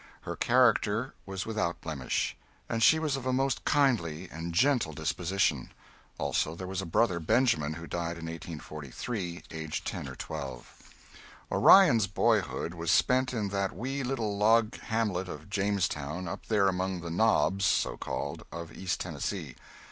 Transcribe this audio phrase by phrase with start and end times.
[0.21, 2.35] Her character was without blemish,
[2.67, 5.71] and she was of a most kindly and gentle disposition.
[6.17, 10.65] Also there was a brother, Benjamin, who died in 1848 aged ten or twelve.
[10.65, 16.47] [Sidenote: (1843.)] Orion's boyhood was spent in that wee little log hamlet of Jamestown up
[16.47, 19.55] there among the "knobs" so called of East Tennessee.